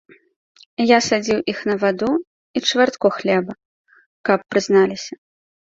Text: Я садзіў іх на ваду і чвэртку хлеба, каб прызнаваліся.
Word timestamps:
Я 0.91 0.97
садзіў 1.07 1.39
іх 1.53 1.59
на 1.73 1.75
ваду 1.83 2.09
і 2.21 2.59
чвэртку 2.71 3.07
хлеба, 3.21 3.53
каб 4.33 4.39
прызнаваліся. 4.53 5.15